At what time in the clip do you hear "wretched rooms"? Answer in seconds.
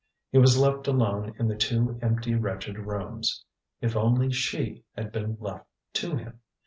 2.33-3.45